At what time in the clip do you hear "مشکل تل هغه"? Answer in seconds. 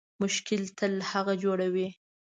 0.21-1.33